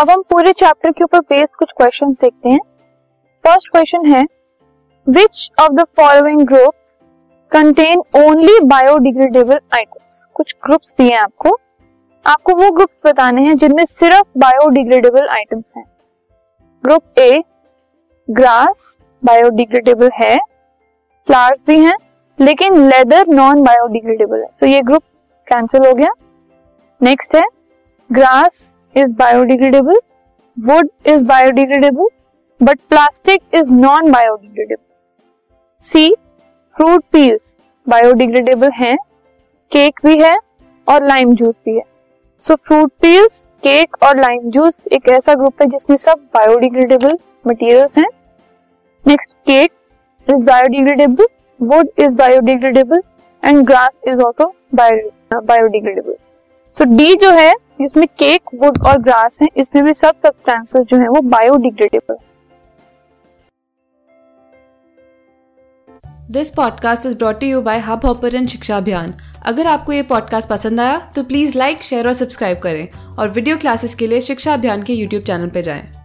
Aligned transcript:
अब 0.00 0.10
हम 0.10 0.22
पूरे 0.30 0.52
चैप्टर 0.52 0.90
के 0.90 1.04
ऊपर 1.04 1.20
बेस्ड 1.20 1.54
कुछ 1.58 1.72
क्वेश्चन 1.76 2.10
देखते 2.10 2.48
हैं। 2.48 2.60
फ़र्स्ट 3.44 3.68
क्वेश्चन 3.72 4.06
है 4.06 4.22
which 5.06 5.50
of 5.60 5.72
the 5.72 5.84
following 5.96 6.40
groups 6.40 6.96
contain 7.52 8.02
only 8.18 8.58
biodegradable 8.64 9.58
items 9.74 10.24
कुछ 10.34 10.54
ग्रुप्स 10.66 10.94
दिए 10.98 11.10
हैं 11.10 11.20
आपको। 11.20 11.54
आपको 12.26 12.54
वो 12.54 12.70
ग्रुप्स 12.70 13.00
बताने 13.06 13.42
हैं 13.42 13.56
जिनमें 13.56 13.84
सिर्फ़ 13.84 14.38
बायोडिग्रेडेबल 14.38 15.28
आइटम्स 15.28 15.74
हैं। 15.76 15.84
ग्रुप 16.84 17.18
ए 17.18 17.42
ग्रास 18.28 18.98
बायोडिग्रेडेबल 19.22 20.10
है 20.14 20.36
फ्लावर्स 20.36 21.64
भी 21.66 21.80
हैं, 21.84 21.96
लेकिन 22.38 22.88
लेदर 22.88 23.26
नॉन 23.34 23.62
बायोडिग्रेडेबल 23.62 24.38
है। 24.38 24.48
सो 24.52 24.66
so 24.66 24.72
ये 24.72 24.80
ग्रुप 24.80 25.02
कैंसिल 25.46 25.86
हो 25.86 25.94
गया। 25.94 26.14
नेक्स्ट 27.00 27.36
है 27.36 27.48
grass 28.10 28.76
is 28.96 29.14
biodegradable 29.16 29.98
wood 30.56 30.88
is 31.06 31.24
biodegradable 31.24 32.08
but 32.60 32.78
plastic 32.88 33.42
is 33.54 33.74
non 33.74 34.10
biodegradable 34.12 34.84
C 35.80 36.14
fruit 36.76 37.04
peels 37.12 37.56
biodegradable 37.86 38.70
हैं 38.74 38.96
केक 39.72 40.00
भी 40.06 40.18
है 40.18 40.36
और 40.86 41.06
लाइम 41.08 41.34
जूस 41.34 41.60
भी 41.64 41.76
है. 41.76 41.82
सो 42.40 42.54
फ्रूट 42.56 42.90
पील्स 43.02 43.44
केक 43.62 43.96
और 44.04 44.20
लाइम 44.20 44.50
जूस 44.50 44.86
एक 44.92 45.08
ऐसा 45.08 45.34
ग्रुप 45.34 45.62
है 45.62 45.68
जिसमें 45.70 45.96
सब 45.96 46.18
बायोडिग्रेडेबल 46.34 47.18
मटेरियल्स 47.46 47.96
हैं. 47.98 48.08
Next 49.04 49.30
cake 49.46 49.72
is 50.26 50.44
biodegradable 50.46 51.26
wood 51.60 51.88
is 51.98 52.14
biodegradable 52.16 53.02
and 53.42 53.64
grass 53.66 54.00
is 54.08 54.20
also 54.22 54.52
biodegradable 54.74 56.14
so 56.76 56.84
D 56.96 57.14
जो 57.16 57.30
है 57.38 57.52
जिसमें 57.80 58.06
केक 58.08 58.42
वुड 58.54 58.78
और 58.86 58.98
ग्रास 58.98 59.38
है, 59.42 59.48
इसमें 59.56 59.84
भी 59.84 59.92
सब 59.94 60.16
सब्सटेंसेस 60.16 60.84
जो 60.84 60.96
है 60.96 61.08
वो 61.08 61.20
biodegradable 61.28 62.16
this 66.30 66.50
podcast 66.50 67.06
is 67.06 67.16
brought 67.16 67.42
you 67.42 67.60
by 67.62 67.78
Hubhopper 68.06 68.46
Shiksha 68.46 68.76
Abhiyan 68.76 69.14
अगर 69.42 69.66
आपको 69.66 69.92
ये 69.92 70.02
पॉडकास्ट 70.02 70.48
पसंद 70.48 70.80
आया 70.80 70.98
तो 71.16 71.22
प्लीज़ 71.22 71.58
लाइक 71.58 71.82
शेयर 71.82 72.06
और 72.06 72.12
सब्सक्राइब 72.12 72.58
करें। 72.58 73.16
और 73.18 73.28
वीडियो 73.28 73.56
क्लासेस 73.56 73.94
के 73.94 74.06
लिए 74.06 74.20
शिक्षा 74.20 74.52
अभियान 74.54 74.82
के 74.82 74.92
यूट्यूब 74.92 75.22
चैनल 75.22 75.48
पर 75.48 75.60
जाएँ। 75.60 75.99